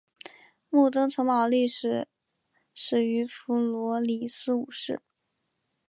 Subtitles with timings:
[0.69, 2.07] 木登城堡的历史
[2.73, 4.99] 始于弗罗里斯五世。